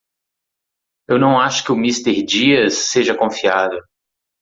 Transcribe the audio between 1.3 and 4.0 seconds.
acho que o Mister Diaz seja confiável.